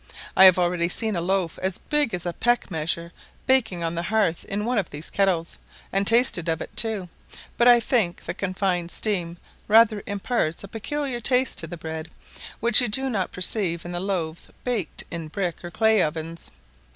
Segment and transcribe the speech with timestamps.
[0.35, 3.13] I have already seen a loaf as big as a peck measure
[3.45, 5.59] baking on the hearth in one of these kettles,
[5.93, 7.07] and tasted of it, too;
[7.55, 9.37] but I think the confined steam
[9.67, 12.09] rather imparts a peculiar taste to the bread,
[12.61, 16.49] which you do not perceive in the loaves baked in brick or clay ovens.